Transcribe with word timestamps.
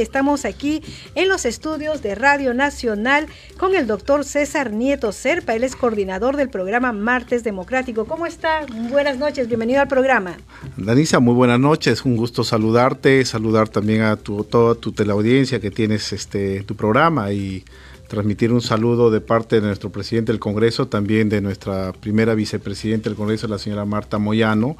Estamos 0.00 0.46
aquí 0.46 0.82
en 1.14 1.28
los 1.28 1.44
estudios 1.44 2.00
de 2.00 2.14
Radio 2.14 2.54
Nacional 2.54 3.26
con 3.58 3.74
el 3.74 3.86
doctor 3.86 4.24
César 4.24 4.72
Nieto 4.72 5.12
Serpa. 5.12 5.54
Él 5.54 5.62
es 5.62 5.76
coordinador 5.76 6.36
del 6.36 6.48
programa 6.48 6.92
Martes 6.92 7.44
Democrático. 7.44 8.06
¿Cómo 8.06 8.24
está? 8.24 8.64
Buenas 8.90 9.18
noches, 9.18 9.46
bienvenido 9.46 9.82
al 9.82 9.88
programa. 9.88 10.38
Danisa, 10.78 11.20
muy 11.20 11.34
buenas 11.34 11.60
noches. 11.60 12.04
Un 12.06 12.16
gusto 12.16 12.44
saludarte, 12.44 13.24
saludar 13.26 13.68
también 13.68 14.00
a 14.02 14.16
tu, 14.16 14.42
toda 14.44 14.74
tu 14.74 14.92
teleaudiencia 14.92 15.60
que 15.60 15.70
tienes 15.70 16.14
este 16.14 16.62
tu 16.62 16.74
programa 16.74 17.32
y 17.32 17.62
transmitir 18.08 18.52
un 18.52 18.62
saludo 18.62 19.10
de 19.10 19.20
parte 19.20 19.60
de 19.60 19.66
nuestro 19.66 19.90
presidente 19.90 20.32
del 20.32 20.40
Congreso, 20.40 20.88
también 20.88 21.28
de 21.28 21.40
nuestra 21.42 21.92
primera 21.92 22.34
vicepresidenta 22.34 23.08
del 23.08 23.16
Congreso, 23.16 23.46
la 23.48 23.58
señora 23.58 23.84
Marta 23.84 24.18
Moyano, 24.18 24.76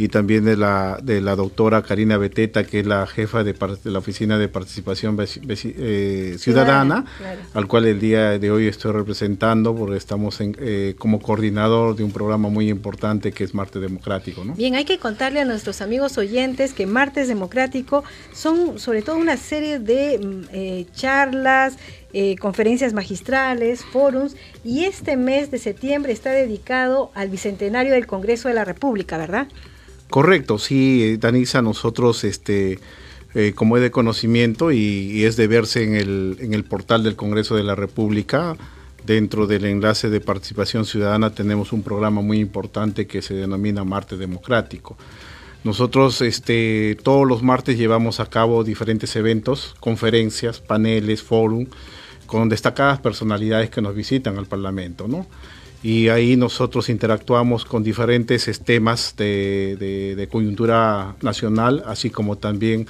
y 0.00 0.08
también 0.08 0.46
de 0.46 0.56
la, 0.56 0.98
de 1.02 1.20
la 1.20 1.36
doctora 1.36 1.82
Karina 1.82 2.16
Beteta, 2.16 2.64
que 2.64 2.80
es 2.80 2.86
la 2.86 3.06
jefa 3.06 3.44
de, 3.44 3.54
la 3.84 3.98
Oficina 3.98 4.38
de 4.38 4.48
Participación 4.48 5.14
eh, 5.20 6.36
Ciudadana, 6.38 7.04
al 7.52 7.66
cual 7.66 7.84
el 7.84 8.00
día 8.00 8.38
de 8.38 8.50
hoy 8.50 8.66
estoy 8.66 8.92
representando 8.92 9.76
porque 9.76 9.98
estamos 9.98 10.40
en, 10.40 10.56
eh, 10.58 10.94
como 10.98 11.20
coordinador 11.20 11.96
de 11.96 12.04
un 12.04 12.12
programa 12.12 12.48
muy 12.48 12.70
importante 12.70 13.30
que 13.32 13.44
es 13.44 13.52
Martes 13.52 13.82
Democrático. 13.82 14.42
¿no? 14.42 14.54
Bien, 14.54 14.74
hay 14.74 14.86
que 14.86 14.96
contarle 14.96 15.40
a 15.40 15.44
nuestros 15.44 15.82
amigos 15.82 16.16
oyentes 16.16 16.72
que 16.72 16.86
Martes 16.86 17.28
Democrático 17.28 18.02
son 18.32 18.78
sobre 18.78 19.02
todo 19.02 19.18
una 19.18 19.36
serie 19.36 19.80
de 19.80 20.18
mm, 20.18 20.42
eh, 20.50 20.86
charlas, 20.94 21.76
conferencias 22.40 22.92
magistrales, 22.92 23.84
forums, 23.84 24.34
y 24.64 24.84
este 24.84 25.16
mes 25.16 25.52
de 25.52 25.58
septiembre 25.58 26.10
está 26.10 26.30
dedicado 26.30 27.12
al 27.14 27.28
Bicentenario 27.28 27.92
del 27.92 28.08
Congreso 28.08 28.48
de 28.48 28.54
la 28.54 28.64
República, 28.64 29.16
¿verdad? 29.16 29.46
Correcto, 30.10 30.58
sí, 30.58 31.16
Danisa, 31.18 31.62
nosotros, 31.62 32.24
este, 32.24 32.80
eh, 33.34 33.52
como 33.54 33.76
es 33.76 33.82
de 33.82 33.92
conocimiento 33.92 34.72
y, 34.72 35.24
es 35.24 35.36
de 35.36 35.46
verse 35.46 35.84
en 35.84 35.94
el, 35.94 36.36
en 36.40 36.52
el 36.52 36.64
portal 36.64 37.04
del 37.04 37.14
Congreso 37.14 37.54
de 37.54 37.62
la 37.62 37.76
República, 37.76 38.56
dentro 39.06 39.46
del 39.46 39.64
enlace 39.64 40.10
de 40.10 40.20
participación 40.20 40.84
ciudadana 40.84 41.30
tenemos 41.30 41.72
un 41.72 41.82
programa 41.82 42.20
muy 42.20 42.38
importante 42.38 43.06
que 43.06 43.22
se 43.22 43.34
denomina 43.34 43.84
Marte 43.84 44.16
Democrático. 44.16 44.96
Nosotros 45.62 46.20
este, 46.22 46.96
todos 47.02 47.26
los 47.26 47.42
martes 47.42 47.78
llevamos 47.78 48.18
a 48.18 48.26
cabo 48.26 48.64
diferentes 48.64 49.14
eventos, 49.14 49.76
conferencias, 49.78 50.60
paneles, 50.60 51.22
fórum, 51.22 51.66
con 52.26 52.48
destacadas 52.48 52.98
personalidades 52.98 53.70
que 53.70 53.82
nos 53.82 53.94
visitan 53.94 54.38
al 54.38 54.46
Parlamento, 54.46 55.06
¿no? 55.06 55.26
Y 55.82 56.08
ahí 56.08 56.36
nosotros 56.36 56.88
interactuamos 56.88 57.64
con 57.64 57.82
diferentes 57.82 58.60
temas 58.60 59.14
de, 59.16 60.28
coyuntura 60.30 61.16
nacional, 61.22 61.82
así 61.86 62.10
como 62.10 62.36
también 62.36 62.86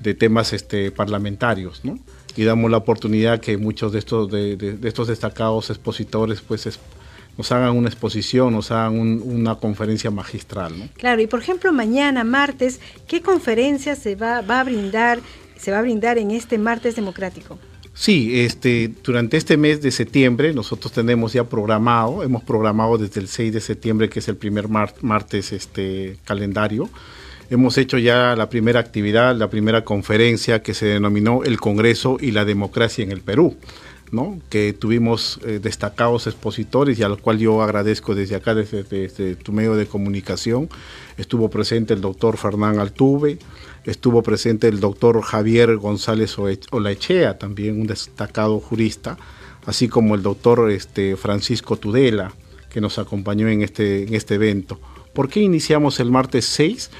de 0.00 0.14
temas 0.14 0.52
este, 0.52 0.90
parlamentarios, 0.90 1.84
¿no? 1.84 1.98
Y 2.36 2.44
damos 2.44 2.70
la 2.70 2.78
oportunidad 2.78 3.40
que 3.40 3.56
muchos 3.56 3.92
de 3.92 4.00
estos, 4.00 4.30
de, 4.30 4.78
estos 4.82 5.08
destacados 5.08 5.70
expositores 5.70 6.40
pues 6.40 6.78
nos 7.38 7.52
hagan 7.52 7.76
una 7.76 7.88
exposición, 7.88 8.52
nos 8.52 8.70
hagan 8.70 8.98
una 8.98 9.54
conferencia 9.54 10.10
magistral. 10.10 10.90
Claro, 10.96 11.22
y 11.22 11.26
por 11.26 11.40
ejemplo 11.40 11.72
mañana, 11.72 12.24
martes, 12.24 12.80
¿qué 13.06 13.22
conferencia 13.22 13.94
se 13.94 14.16
va, 14.16 14.42
va 14.42 14.60
a 14.60 14.64
brindar, 14.64 15.20
se 15.56 15.70
va 15.70 15.78
a 15.78 15.82
brindar 15.82 16.18
en 16.18 16.32
este 16.32 16.58
martes 16.58 16.96
democrático? 16.96 17.58
Sí, 17.96 18.40
este, 18.40 18.90
durante 19.04 19.36
este 19.36 19.56
mes 19.56 19.80
de 19.80 19.92
septiembre 19.92 20.52
nosotros 20.52 20.92
tenemos 20.92 21.32
ya 21.32 21.44
programado, 21.44 22.24
hemos 22.24 22.42
programado 22.42 22.98
desde 22.98 23.20
el 23.20 23.28
6 23.28 23.54
de 23.54 23.60
septiembre, 23.60 24.08
que 24.08 24.18
es 24.18 24.26
el 24.26 24.36
primer 24.36 24.68
martes 24.68 25.52
este, 25.52 26.16
calendario, 26.24 26.90
hemos 27.50 27.78
hecho 27.78 27.96
ya 27.98 28.34
la 28.34 28.48
primera 28.50 28.80
actividad, 28.80 29.36
la 29.36 29.48
primera 29.48 29.84
conferencia 29.84 30.60
que 30.60 30.74
se 30.74 30.86
denominó 30.86 31.44
El 31.44 31.60
Congreso 31.60 32.16
y 32.20 32.32
la 32.32 32.44
Democracia 32.44 33.04
en 33.04 33.12
el 33.12 33.20
Perú. 33.20 33.56
¿no? 34.12 34.38
que 34.48 34.72
tuvimos 34.72 35.40
eh, 35.44 35.58
destacados 35.60 36.28
expositores 36.28 36.98
y 36.98 37.02
a 37.02 37.08
los 37.08 37.18
cuales 37.18 37.42
yo 37.42 37.62
agradezco 37.62 38.14
desde 38.14 38.36
acá, 38.36 38.54
desde, 38.54 38.84
desde, 38.84 39.34
tu 39.34 39.50
medio 39.52 39.74
de 39.74 39.86
comunicación. 39.86 40.68
Estuvo 41.16 41.50
presente 41.50 41.94
el 41.94 42.00
doctor 42.00 42.36
Fernán 42.36 42.78
Altuve, 42.78 43.38
estuvo 43.84 44.22
presente 44.22 44.68
el 44.68 44.80
doctor 44.80 45.20
Javier 45.22 45.76
González 45.76 46.36
Olaechea, 46.70 47.38
también 47.38 47.80
un 47.80 47.86
destacado 47.86 48.60
jurista, 48.60 49.16
así 49.66 49.88
como 49.88 50.14
el 50.14 50.22
doctor 50.22 50.70
este, 50.70 51.16
Francisco 51.16 51.76
Tudela, 51.76 52.32
que 52.70 52.80
nos 52.80 52.98
acompañó 52.98 53.48
en 53.48 53.62
este, 53.62 54.04
en 54.04 54.14
este 54.14 54.34
evento. 54.34 54.80
¿Por 55.12 55.28
qué 55.28 55.40
iniciamos 55.40 56.00
el 56.00 56.10
martes 56.10 56.44
6? 56.46 56.90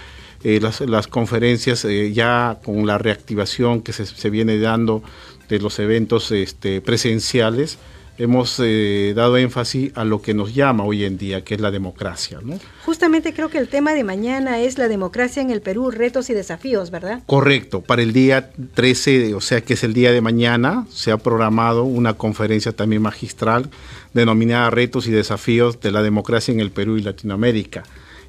Eh, 0.45 0.61
las, 0.61 1.07
conferencias 1.09 1.87
eh, 1.87 2.13
ya 2.13 2.61
con 2.63 2.87
la 2.87 2.99
reactivación 2.99 3.81
que 3.81 3.95
se, 3.95 4.05
se, 4.05 4.29
viene 4.29 4.59
dando 4.59 5.03
de 5.49 5.59
los 5.59 5.79
eventos 5.79 6.31
este, 6.33 6.83
presenciales, 6.83 7.79
hemos 8.19 8.61
eh, 8.63 9.13
dado 9.17 9.37
énfasis 9.37 9.93
a 9.95 10.05
lo 10.05 10.23
que 10.23 10.35
nos 10.35 10.55
llama 10.55 10.85
hoy 10.85 11.05
en 11.05 11.19
día, 11.19 11.43
que 11.43 11.55
es 11.55 11.61
la 11.61 11.71
democracia. 11.71 12.39
¿no? 12.43 12.59
Justamente 12.85 13.33
creo 13.35 13.49
que 13.49 13.59
el 13.59 13.69
tema 13.69 13.93
de 13.93 14.05
mañana 14.05 14.61
es 14.61 14.79
la 14.79 14.89
democracia 14.89 15.43
en 15.43 15.51
el 15.51 15.61
Perú, 15.61 15.91
retos 15.91 16.31
y 16.31 16.35
desafíos, 16.35 16.91
¿verdad? 16.91 17.23
Correcto, 17.27 17.81
para 17.81 18.03
el 18.03 18.13
día 18.13 18.51
13, 18.75 19.35
o 19.35 19.41
sea 19.41 19.61
que 19.61 19.75
es 19.75 19.85
el 19.85 19.95
día 19.95 20.13
de 20.13 20.21
mañana, 20.21 20.87
se 20.91 21.11
ha 21.11 21.19
programado 21.19 21.85
una 21.85 22.15
conferencia 22.15 22.73
también 22.73 23.03
magistral 23.03 23.71
denominada 24.13 24.71
Retos 24.71 25.07
y 25.07 25.11
Desafíos 25.11 25.81
de 25.81 25.91
la 25.91 26.03
Democracia 26.03 26.53
en 26.53 26.61
el 26.61 26.71
Perú 26.71 26.97
y 26.97 27.03
Latinoamérica, 27.03 27.83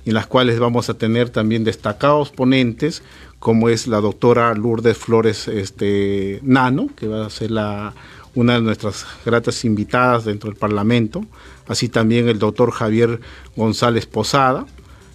en 0.06 0.13
las 0.13 0.28
cuales 0.28 0.59
vamos 0.59 0.90
a 0.90 0.96
tener 0.96 1.29
también 1.29 1.63
destacados 1.63 2.31
ponentes, 2.31 3.03
como 3.40 3.69
es 3.69 3.85
la 3.88 4.02
doctora 4.02 4.53
Lourdes 4.56 4.97
Flores 4.97 5.47
este, 5.47 6.40
Nano, 6.41 6.90
que 6.96 7.07
va 7.07 7.25
a 7.25 7.29
ser 7.29 7.52
la 7.52 7.94
una 8.35 8.56
de 8.56 8.62
nuestras 8.62 9.06
gratas 9.25 9.66
invitadas 9.66 10.25
dentro 10.25 10.50
del 10.50 10.59
Parlamento, 10.59 11.25
así 11.68 11.90
también 11.90 12.28
el 12.28 12.38
doctor 12.38 12.72
Javier 12.72 13.19
González 13.56 14.06
Posada 14.06 14.66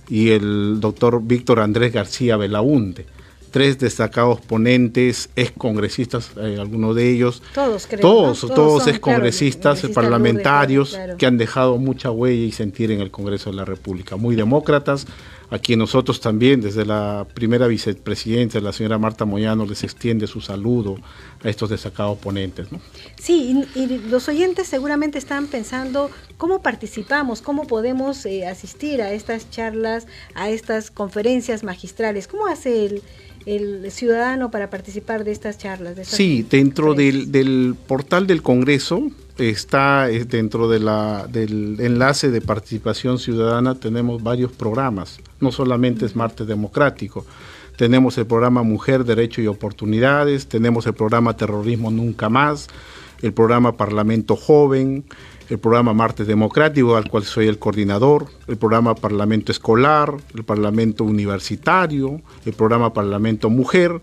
y 0.09 0.31
el 0.31 0.81
doctor 0.81 1.23
Víctor 1.23 1.61
Andrés 1.61 1.93
García 1.93 2.37
Belaunde. 2.37 3.07
Tres 3.51 3.79
destacados 3.81 4.41
ponentes, 4.41 5.29
ex 5.35 5.51
congresistas, 5.51 6.31
eh, 6.37 6.57
algunos 6.61 6.95
de 6.95 7.11
ellos. 7.11 7.43
Todos, 7.53 7.87
creo. 7.89 8.01
Todos, 8.01 8.41
todos, 8.41 8.87
ex 8.87 9.01
congresistas, 9.01 9.81
parlamentarios 9.93 10.97
que 11.19 11.27
han 11.27 11.37
dejado 11.37 11.77
mucha 11.77 12.13
huella 12.13 12.45
y 12.45 12.53
sentir 12.53 12.93
en 12.93 13.01
el 13.01 13.11
Congreso 13.11 13.51
de 13.51 13.57
la 13.57 13.65
República. 13.65 14.17
Muy 14.17 14.37
demócratas, 14.37 15.07
a 15.51 15.59
quien 15.59 15.79
nosotros 15.81 16.21
también, 16.21 16.61
desde 16.61 16.87
la 16.87 17.27
primera 17.35 17.67
vicepresidenta, 17.67 18.61
la 18.61 18.73
señora 18.73 18.99
Marta 18.99 19.25
Moyano, 19.25 19.67
les 19.67 19.83
extiende 19.83 20.27
su 20.27 20.41
saludo 20.41 20.97
a 21.43 21.49
estos 21.49 21.71
destacados 21.71 22.19
ponentes. 22.19 22.71
¿no? 22.71 22.81
Sí, 23.21 23.65
y, 23.75 23.87
los 24.09 24.29
oyentes 24.29 24.69
seguramente 24.69 25.19
están 25.19 25.49
pensando 25.49 26.11
cómo 26.37 26.63
participamos, 26.63 27.43
cómo 27.43 27.67
podemos 27.67 28.25
eh, 28.27 28.47
asistir 28.47 29.03
a 29.03 29.13
estas 29.13 29.51
charlas, 29.51 30.07
a 30.35 30.51
estas 30.51 30.91
conferencias 30.91 31.65
magistrales, 31.65 32.29
cómo 32.29 32.47
hace 32.47 32.87
el, 32.87 33.03
el 33.47 33.91
ciudadano 33.91 34.51
para 34.51 34.71
participar 34.71 35.25
de 35.25 35.33
estas 35.33 35.59
charlas. 35.59 35.97
sí, 36.07 36.47
dentro 36.49 36.95
del, 36.95 37.33
del, 37.33 37.75
portal 37.87 38.27
del 38.27 38.43
Congreso 38.43 39.11
está 39.49 40.11
eh, 40.11 40.25
dentro 40.25 40.69
del 40.69 41.77
enlace 41.81 42.31
de 42.31 42.41
participación 42.41 43.19
ciudadana 43.19 43.75
tenemos 43.75 44.23
varios 44.23 44.53
programas, 44.53 45.21
no 45.41 45.51
solamente 45.51 46.05
es 46.05 46.15
Martes 46.15 46.47
Democrático, 46.47 47.25
tenemos 47.77 48.19
el 48.19 48.27
programa 48.27 48.63
Mujer, 48.63 49.05
Derecho 49.05 49.41
y 49.41 49.47
Oportunidades, 49.47 50.47
tenemos 50.47 50.87
el 50.87 50.93
programa 50.93 51.37
Terrorismo 51.37 51.91
Nunca 51.91 52.29
Más, 52.29 52.69
el 53.23 53.33
programa 53.33 53.77
Parlamento 53.77 54.37
Joven, 54.37 55.05
el 55.49 55.59
programa 55.59 55.93
Martes 55.93 56.27
Democrático, 56.27 56.97
al 56.97 57.09
cual 57.11 57.25
soy 57.25 57.49
el 57.49 57.59
coordinador, 57.59 58.27
el 58.47 58.57
programa 58.57 58.95
Parlamento 58.95 59.51
Escolar, 59.51 60.15
el 60.35 60.45
Parlamento 60.45 61.05
Universitario, 61.05 62.21
el 62.45 62.53
programa 62.53 62.93
Parlamento 62.93 63.51
Mujer, 63.51 64.01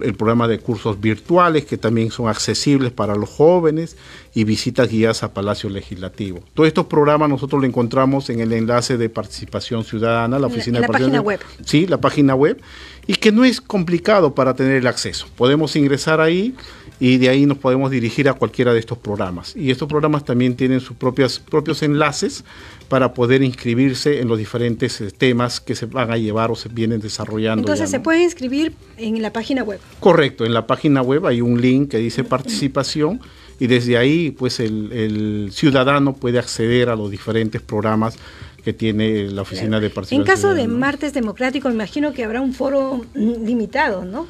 el 0.00 0.14
programa 0.14 0.46
de 0.46 0.58
cursos 0.60 1.00
virtuales 1.00 1.64
que 1.64 1.76
también 1.76 2.10
son 2.10 2.28
accesibles 2.28 2.92
para 2.92 3.16
los 3.16 3.28
jóvenes 3.28 3.96
y 4.34 4.44
visitas 4.44 4.88
guiadas 4.88 5.22
a 5.22 5.34
Palacio 5.34 5.68
Legislativo. 5.68 6.40
Todos 6.54 6.68
estos 6.68 6.86
programas 6.86 7.28
nosotros 7.28 7.60
lo 7.60 7.66
encontramos 7.66 8.30
en 8.30 8.40
el 8.40 8.52
enlace 8.52 8.96
de 8.96 9.08
participación 9.08 9.84
ciudadana, 9.84 10.38
la 10.38 10.46
oficina 10.46 10.78
en 10.78 10.82
la 10.82 10.88
página 10.88 11.20
web. 11.20 11.40
Sí, 11.64 11.86
la 11.86 12.00
página 12.00 12.34
web 12.34 12.60
y 13.06 13.14
que 13.14 13.32
no 13.32 13.44
es 13.44 13.60
complicado 13.60 14.34
para 14.34 14.54
tener 14.54 14.76
el 14.76 14.86
acceso. 14.86 15.26
Podemos 15.36 15.74
ingresar 15.74 16.20
ahí 16.20 16.54
y 17.00 17.16
de 17.16 17.30
ahí 17.30 17.46
nos 17.46 17.56
podemos 17.56 17.90
dirigir 17.90 18.28
a 18.28 18.34
cualquiera 18.34 18.74
de 18.74 18.78
estos 18.78 18.98
programas. 18.98 19.56
Y 19.56 19.70
estos 19.70 19.88
programas 19.88 20.24
también 20.24 20.54
tienen 20.54 20.80
sus 20.80 20.96
propias, 20.96 21.40
propios 21.40 21.82
enlaces 21.82 22.44
para 22.88 23.14
poder 23.14 23.42
inscribirse 23.42 24.20
en 24.20 24.28
los 24.28 24.38
diferentes 24.38 25.00
eh, 25.00 25.10
temas 25.10 25.60
que 25.60 25.74
se 25.74 25.86
van 25.86 26.10
a 26.10 26.18
llevar 26.18 26.50
o 26.50 26.56
se 26.56 26.68
vienen 26.68 27.00
desarrollando. 27.00 27.62
Entonces 27.62 27.88
se 27.88 28.00
puede 28.00 28.22
inscribir 28.22 28.74
en 28.98 29.22
la 29.22 29.32
página 29.32 29.62
web. 29.62 29.80
Correcto, 29.98 30.44
en 30.44 30.52
la 30.52 30.66
página 30.66 31.00
web 31.00 31.26
hay 31.26 31.40
un 31.40 31.58
link 31.58 31.92
que 31.92 31.98
dice 31.98 32.22
participación 32.22 33.20
y 33.58 33.66
desde 33.66 33.96
ahí 33.96 34.30
pues 34.30 34.60
el, 34.60 35.48
ciudadano 35.52 36.14
puede 36.14 36.38
acceder 36.38 36.90
a 36.90 36.96
los 36.96 37.10
diferentes 37.10 37.62
programas 37.62 38.16
que 38.62 38.74
tiene 38.74 39.24
la 39.30 39.40
oficina 39.42 39.80
de 39.80 39.88
participación. 39.88 40.20
En 40.20 40.26
caso 40.26 40.54
de 40.54 40.68
martes 40.68 41.14
democrático, 41.14 41.70
imagino 41.70 42.12
que 42.12 42.24
habrá 42.24 42.42
un 42.42 42.52
foro 42.52 43.06
limitado, 43.14 44.04
¿no? 44.04 44.26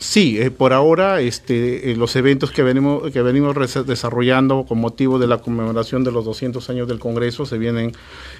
Sí, 0.00 0.40
eh, 0.40 0.52
por 0.52 0.72
ahora 0.72 1.20
este, 1.20 1.90
eh, 1.90 1.96
los 1.96 2.14
eventos 2.14 2.52
que 2.52 2.62
venimos, 2.62 3.10
que 3.10 3.20
venimos 3.20 3.56
desarrollando 3.84 4.64
con 4.64 4.78
motivo 4.78 5.18
de 5.18 5.26
la 5.26 5.38
conmemoración 5.38 6.04
de 6.04 6.12
los 6.12 6.24
200 6.24 6.70
años 6.70 6.86
del 6.86 7.00
Congreso 7.00 7.44
se 7.46 7.58
vienen 7.58 7.90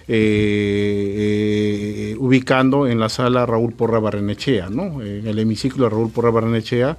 eh, 0.06 0.94
ubicando 2.18 2.86
en 2.86 3.00
la 3.00 3.08
sala 3.08 3.44
Raúl 3.44 3.72
Porra 3.72 3.98
Barrenechea, 3.98 4.70
¿no? 4.70 5.02
en 5.02 5.26
el 5.26 5.36
hemiciclo 5.40 5.82
de 5.84 5.90
Raúl 5.90 6.12
Porra 6.12 6.30
Barrenechea, 6.30 6.96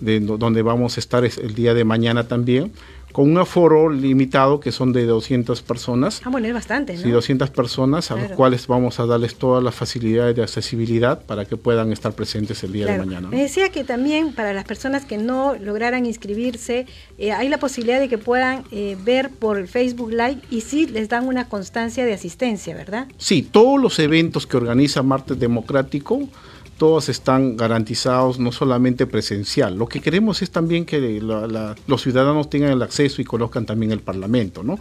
de, 0.00 0.20
donde 0.20 0.62
vamos 0.62 0.96
a 0.96 1.00
estar 1.00 1.24
el 1.24 1.54
día 1.54 1.74
de 1.74 1.84
mañana 1.84 2.26
también 2.26 2.72
con 3.18 3.28
un 3.28 3.38
aforo 3.38 3.90
limitado 3.90 4.60
que 4.60 4.70
son 4.70 4.92
de 4.92 5.04
200 5.04 5.60
personas. 5.62 6.20
Ah, 6.24 6.28
bueno, 6.28 6.46
es 6.46 6.54
bastante, 6.54 6.94
¿no? 6.94 7.02
Sí, 7.02 7.10
200 7.10 7.50
personas 7.50 8.12
a 8.12 8.14
los 8.14 8.30
cuales 8.30 8.68
vamos 8.68 9.00
a 9.00 9.06
darles 9.06 9.34
todas 9.34 9.60
las 9.60 9.74
facilidades 9.74 10.36
de 10.36 10.44
accesibilidad 10.44 11.24
para 11.26 11.44
que 11.44 11.56
puedan 11.56 11.90
estar 11.90 12.12
presentes 12.12 12.62
el 12.62 12.72
día 12.72 12.86
de 12.86 12.96
mañana. 12.96 13.26
Me 13.26 13.42
decía 13.42 13.70
que 13.70 13.82
también 13.82 14.32
para 14.32 14.52
las 14.52 14.62
personas 14.66 15.04
que 15.04 15.18
no 15.18 15.56
lograran 15.56 16.06
inscribirse, 16.06 16.86
eh, 17.18 17.32
hay 17.32 17.48
la 17.48 17.58
posibilidad 17.58 17.98
de 17.98 18.08
que 18.08 18.18
puedan 18.18 18.62
eh, 18.70 18.96
ver 19.04 19.30
por 19.30 19.58
el 19.58 19.66
Facebook 19.66 20.12
Live 20.12 20.38
y 20.48 20.60
sí 20.60 20.86
les 20.86 21.08
dan 21.08 21.26
una 21.26 21.48
constancia 21.48 22.04
de 22.04 22.14
asistencia, 22.14 22.76
¿verdad? 22.76 23.08
Sí, 23.16 23.42
todos 23.42 23.80
los 23.82 23.98
eventos 23.98 24.46
que 24.46 24.56
organiza 24.56 25.02
Martes 25.02 25.40
Democrático 25.40 26.28
todos 26.78 27.08
están 27.08 27.56
garantizados, 27.56 28.38
no 28.38 28.52
solamente 28.52 29.06
presencial. 29.06 29.76
Lo 29.76 29.88
que 29.88 30.00
queremos 30.00 30.42
es 30.42 30.50
también 30.50 30.86
que 30.86 31.20
los 31.20 32.02
ciudadanos 32.02 32.48
tengan 32.48 32.70
el 32.70 32.82
acceso 32.82 33.20
y 33.20 33.24
conozcan 33.24 33.66
también 33.66 33.90
el 33.92 34.00
Parlamento, 34.00 34.62
¿no? 34.62 34.78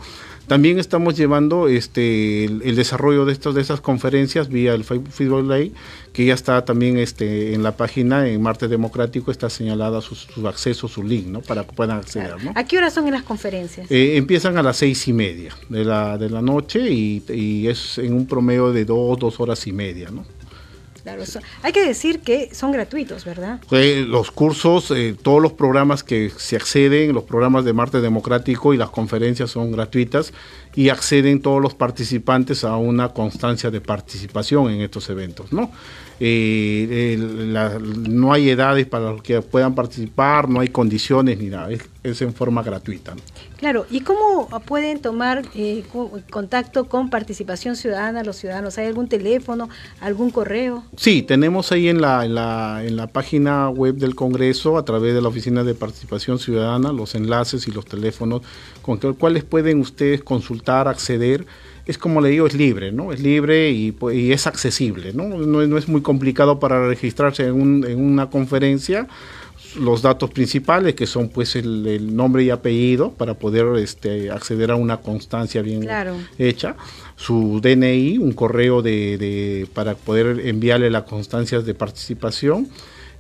También 0.48 0.80
estamos 0.80 1.18
llevando 1.18 1.68
este, 1.68 2.46
el, 2.46 2.76
desarrollo 2.78 3.26
de, 3.26 3.34
estos, 3.34 3.54
de 3.54 3.62
estas 3.62 3.82
conferencias 3.82 4.48
vía 4.48 4.74
el 4.76 4.86
Facebook 4.86 5.46
Ley, 5.46 5.74
que 6.14 6.26
ya 6.26 6.34
está 6.34 6.64
también 6.64 6.98
este, 6.98 7.54
en 7.54 7.64
la 7.64 7.76
página, 7.76 8.30
en 8.30 8.42
Marte 8.42 8.70
Democrático, 8.70 9.30
está 9.30 9.50
señalada 9.50 10.00
su, 10.00 10.48
acceso, 10.48 10.88
su 10.88 11.04
link, 11.04 11.28
¿no? 11.28 11.42
Para 11.42 11.66
que 11.66 11.74
puedan 11.74 11.98
acceder, 11.98 12.42
¿no? 12.42 12.54
¿A 12.56 12.64
qué 12.64 12.78
hora 12.78 12.90
son 12.92 13.08
en 13.08 13.14
las 13.14 13.24
conferencias? 13.24 13.92
Eh, 13.92 14.16
empiezan 14.16 14.56
a 14.58 14.64
las 14.64 14.78
seis 14.78 15.06
y 15.08 15.14
media 15.14 15.54
de 15.68 15.84
la, 15.84 16.18
de 16.18 16.30
la 16.30 16.42
noche 16.42 16.90
y, 16.92 17.24
y 17.28 17.68
es 17.68 17.98
en 17.98 18.14
un 18.14 18.26
promedio 18.26 18.72
de 18.72 18.86
dos, 18.86 19.20
dos 19.20 19.40
horas 19.42 19.68
y 19.68 19.74
media, 19.74 20.12
¿no? 20.12 20.37
Claro, 21.08 21.24
hay 21.64 21.72
que 21.72 21.86
decir 21.86 22.20
que 22.20 22.54
son 22.54 22.74
gratuitos, 22.74 23.24
¿verdad? 23.24 23.62
los 23.72 24.30
cursos, 24.30 24.92
eh, 24.92 25.16
todos 25.22 25.42
los 25.42 25.54
programas 25.54 26.04
que 26.04 26.30
se 26.36 26.58
acceden, 26.58 27.14
los 27.14 27.24
programas 27.24 27.64
de 27.64 27.72
Marte 27.72 28.02
Democrático 28.02 28.74
y 28.74 28.78
las 28.78 28.90
conferencias 28.90 29.52
son 29.52 29.72
gratuitas 29.72 30.34
y 30.76 30.90
acceden 30.90 31.42
todos 31.42 31.62
los 31.62 31.74
participantes 31.74 32.66
a 32.66 32.76
una 32.76 33.14
constancia 33.14 33.72
de 33.72 33.80
participación 33.80 34.70
en 34.70 34.82
estos 34.82 35.10
eventos, 35.10 35.54
¿no? 35.54 35.72
Eh, 36.20 37.16
no 38.10 38.34
hay 38.34 38.50
edades 38.50 38.88
para 38.88 39.12
los 39.12 39.22
que 39.22 39.40
puedan 39.42 39.76
participar, 39.76 40.50
no 40.50 40.60
hay 40.60 40.70
condiciones 40.70 41.38
ni 41.38 41.48
nada, 41.48 41.70
es, 42.04 42.22
en 42.22 42.34
forma 42.34 42.64
gratuita. 42.64 43.16
Claro, 43.58 43.86
¿y 43.92 44.02
cómo 44.02 44.48
pueden 44.66 45.00
tomar 45.00 45.44
eh, 45.54 45.84
contacto 46.32 46.88
con 46.88 47.10
participación 47.10 47.76
ciudadana 47.76 48.24
los 48.24 48.38
ciudadanos? 48.38 48.78
¿Hay 48.78 48.88
algún 48.88 49.10
teléfono, 49.10 49.70
algún 50.00 50.32
correo? 50.32 50.84
Sí, 50.98 51.22
tenemos 51.22 51.72
ahí 51.72 51.90
en 51.90 52.02
la, 52.02 52.26
en 52.26 52.34
la, 52.34 52.84
en 52.84 52.98
la 52.98 53.06
página 53.06 53.70
web 53.70 53.96
del 53.96 54.16
Congreso, 54.16 54.78
a 54.78 54.84
través 54.84 55.14
de 55.14 55.22
la 55.22 55.28
Oficina 55.28 55.64
de 55.64 55.76
Participación 55.76 56.40
Ciudadana, 56.40 56.92
los 56.92 57.14
enlaces 57.14 57.68
y 57.68 57.72
los 57.72 57.86
teléfonos 57.86 58.42
con 58.82 59.00
los 59.02 59.16
cuales 59.16 59.44
pueden 59.44 59.80
ustedes 59.80 60.24
consultar, 60.24 60.88
acceder 60.88 61.46
es 61.88 61.98
como 61.98 62.20
le 62.20 62.30
digo, 62.30 62.48
es 62.48 62.54
libre, 62.54 62.92
¿no? 62.92 63.14
Es 63.14 63.22
libre 63.22 63.72
y, 63.72 63.94
pues, 63.94 64.18
es 64.18 64.46
accesible, 64.46 65.14
¿no? 65.14 65.24
¿no? 65.24 65.78
es 65.78 65.88
muy 65.88 66.02
complicado 66.02 66.60
para 66.60 66.86
registrarse 66.86 67.48
en, 67.48 67.54
una 67.54 68.30
conferencia. 68.30 69.08
Los 69.80 70.02
datos 70.02 70.30
principales, 70.32 70.96
que 70.96 71.06
son 71.06 71.30
pues 71.30 71.56
el, 71.56 72.16
nombre 72.16 72.44
y 72.44 72.50
apellido, 72.50 73.12
para 73.12 73.34
poder 73.36 73.78
este, 73.78 74.32
acceder 74.32 74.72
a 74.72 74.76
una 74.76 74.98
constancia 74.98 75.62
bien 75.62 75.88
hecha, 76.38 76.76
su 77.16 77.60
DNI, 77.62 78.18
un 78.18 78.34
correo 78.34 78.82
de, 78.82 79.68
para 79.74 79.96
poder 79.96 80.48
enviarle 80.48 80.90
las 80.90 81.04
constancias 81.04 81.66
de 81.66 81.74
participación, 81.74 82.68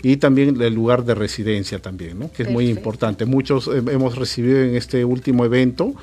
y 0.01 0.17
también 0.17 0.61
el 0.61 0.73
lugar 0.73 1.05
de 1.05 1.15
residencia 1.15 1.79
también, 1.79 2.19
¿no? 2.19 2.31
que 2.31 2.43
es 2.43 2.49
muy 2.49 2.69
importante. 2.69 3.25
Muchos 3.25 3.67
hemos 3.67 4.15
recibido 4.15 4.61
en 4.61 4.75
este 4.75 5.03
último 5.03 5.43
evento 5.43 5.95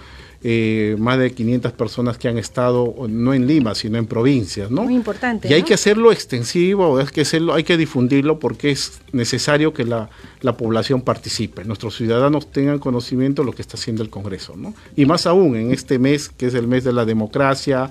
eh, 0.47 0.97
más 0.99 1.19
de 1.19 1.33
500 1.33 1.73
personas 1.73 2.19
que 2.19 2.29
han 2.29 2.37
estado 2.37 2.95
no 3.09 3.33
en 3.33 3.47
Lima, 3.47 3.75
sino 3.75 3.97
en 3.97 4.05
provincias, 4.05 4.71
¿no? 4.71 4.83
Muy 4.83 4.95
importante. 4.95 5.49
Y 5.49 5.55
hay 5.55 5.63
que 5.63 5.73
hacerlo 5.73 6.13
extensivo, 6.13 6.99
hay 6.99 7.07
que, 7.07 7.23
hacerlo, 7.23 7.55
hay 7.55 7.65
que 7.65 7.79
difundirlo 7.79 8.39
porque 8.39 8.71
es 8.71 9.01
necesario 9.13 9.73
que 9.73 9.87
la, 9.87 10.11
población 10.59 11.01
participe, 11.01 11.65
nuestros 11.65 11.97
ciudadanos 11.97 12.53
tengan 12.53 12.79
conocimiento 12.79 13.41
de 13.41 13.47
lo 13.47 13.53
que 13.53 13.63
está 13.63 13.79
haciendo 13.79 14.03
el 14.03 14.11
Congreso, 14.11 14.55
¿no? 14.55 14.75
Y 14.95 15.07
más 15.07 15.27
aún 15.27 15.57
en 15.57 15.73
este 15.73 15.99
mes, 15.99 16.29
que 16.29 16.45
es 16.45 16.55
el 16.55 16.69
mes 16.69 16.85
de 16.85 16.93
la 16.93 17.07
democracia, 17.07 17.89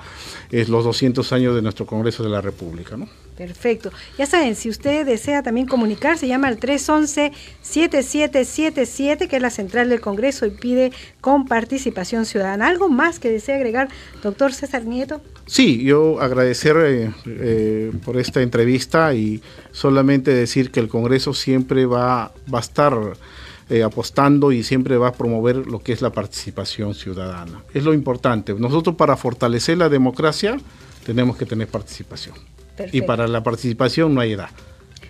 es 0.52 0.70
los 0.70 0.84
200 0.84 1.34
años 1.34 1.56
de 1.56 1.64
nuestro 1.64 1.88
Congreso 1.88 2.22
de 2.22 2.30
la 2.30 2.42
República, 2.42 2.96
¿no? 2.96 3.10
Perfecto. 3.36 3.92
Ya 4.18 4.26
saben, 4.28 4.56
si 4.56 4.70
usted 4.70 5.08
desea 5.08 5.42
también 5.42 5.66
comunicarse, 5.66 6.28
llama 6.28 6.50
al 6.50 6.60
311-7777, 6.60 9.28
que 9.28 9.38
es 9.38 9.42
la 9.42 9.50
central 9.50 9.90
del 9.90 10.02
Congreso, 10.02 10.46
y 10.46 10.52
pide 10.52 10.92
con 11.20 11.46
participación 11.46 12.28
ciudadana. 12.28 12.43
¿Algo 12.44 12.90
más 12.90 13.20
que 13.20 13.30
desea 13.30 13.56
agregar, 13.56 13.90
doctor 14.22 14.54
César 14.54 14.86
Nieto? 14.86 15.22
Sí, 15.46 15.84
yo 15.84 16.22
agradecer 16.22 16.78
eh, 16.78 17.12
eh, 17.26 17.92
por 18.04 18.18
esta 18.18 18.42
entrevista 18.42 19.14
y 19.14 19.42
solamente 19.72 20.34
decir 20.34 20.72
que 20.72 20.80
el 20.80 20.88
Congreso 20.88 21.34
siempre 21.34 21.86
va, 21.86 22.32
va 22.54 22.60
a 22.60 22.62
estar 22.62 22.94
eh, 23.70 23.82
apostando 23.82 24.52
y 24.52 24.62
siempre 24.62 24.98
va 24.98 25.08
a 25.08 25.14
promover 25.14 25.56
lo 25.56 25.80
que 25.80 25.94
es 25.94 26.02
la 26.02 26.12
participación 26.12 26.94
ciudadana. 26.94 27.64
Es 27.74 27.84
lo 27.84 27.94
importante. 27.94 28.54
Nosotros 28.54 28.96
para 28.96 29.16
fortalecer 29.18 29.78
la 29.78 29.90
democracia 29.90 30.58
tenemos 31.06 31.38
que 31.38 31.46
tener 31.46 31.68
participación. 31.68 32.36
Y 32.92 33.02
para 33.04 33.28
la 33.28 33.42
participación 33.42 34.14
no 34.16 34.22
hay 34.22 34.34
edad, 34.34 34.50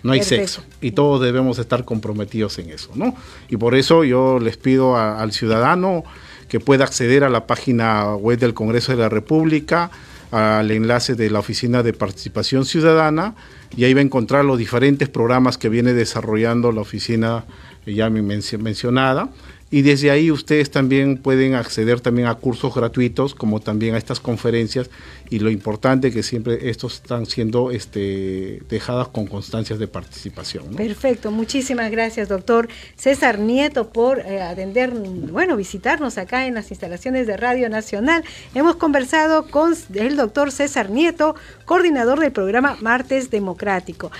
no 0.02 0.12
hay 0.12 0.22
sexo. 0.22 0.62
Y 0.80 0.92
todos 0.92 1.20
debemos 1.20 1.58
estar 1.58 1.84
comprometidos 1.84 2.58
en 2.58 2.70
eso, 2.70 2.90
¿no? 2.94 3.16
Y 3.48 3.56
por 3.56 3.74
eso 3.74 4.04
yo 4.04 4.38
les 4.38 4.56
pido 4.56 4.96
al 4.96 5.32
ciudadano 5.32 6.04
que 6.48 6.60
pueda 6.60 6.84
acceder 6.84 7.24
a 7.24 7.28
la 7.28 7.46
página 7.46 8.14
web 8.14 8.38
del 8.38 8.54
Congreso 8.54 8.92
de 8.92 8.98
la 8.98 9.08
República, 9.08 9.90
al 10.30 10.70
enlace 10.70 11.14
de 11.14 11.30
la 11.30 11.38
Oficina 11.38 11.82
de 11.82 11.92
Participación 11.92 12.64
Ciudadana, 12.64 13.34
y 13.76 13.84
ahí 13.84 13.94
va 13.94 14.00
a 14.00 14.04
encontrar 14.04 14.44
los 14.44 14.58
diferentes 14.58 15.08
programas 15.08 15.58
que 15.58 15.68
viene 15.68 15.92
desarrollando 15.92 16.72
la 16.72 16.80
oficina 16.80 17.44
ya 17.86 18.08
mencionada 18.10 19.28
y 19.70 19.82
desde 19.82 20.10
ahí 20.10 20.30
ustedes 20.30 20.70
también 20.70 21.16
pueden 21.16 21.54
acceder 21.54 22.00
también 22.00 22.28
a 22.28 22.34
cursos 22.34 22.74
gratuitos 22.74 23.34
como 23.34 23.60
también 23.60 23.94
a 23.94 23.98
estas 23.98 24.20
conferencias 24.20 24.90
y 25.30 25.38
lo 25.38 25.50
importante 25.50 26.12
que 26.12 26.22
siempre 26.22 26.70
estos 26.70 26.94
están 26.94 27.26
siendo 27.26 27.70
este, 27.70 28.62
dejadas 28.68 29.08
con 29.08 29.26
constancias 29.26 29.78
de 29.78 29.88
participación. 29.88 30.74
Perfecto, 30.74 31.30
muchísimas 31.30 31.90
gracias 31.90 32.28
doctor 32.28 32.68
César 32.96 33.38
Nieto 33.38 33.90
por 33.90 34.20
eh, 34.20 34.42
atender, 34.42 34.90
bueno, 34.90 35.56
visitarnos 35.56 36.18
acá 36.18 36.46
en 36.46 36.54
las 36.54 36.70
instalaciones 36.70 37.26
de 37.26 37.36
Radio 37.36 37.68
Nacional. 37.68 38.24
Hemos 38.54 38.76
conversado 38.76 39.48
con 39.48 39.74
el 39.94 40.16
doctor 40.16 40.52
César 40.52 40.90
Nieto, 40.90 41.34
coordinador 41.64 42.20
del 42.20 42.32
programa 42.32 42.76
Martes 42.80 43.30
Democrático. 43.30 44.10